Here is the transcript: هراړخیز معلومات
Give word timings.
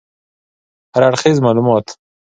هراړخیز 0.93 1.37
معلومات 1.45 1.87